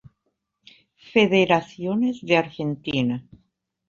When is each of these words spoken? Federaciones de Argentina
Federaciones 1.13 2.21
de 2.23 2.35
Argentina 2.37 3.23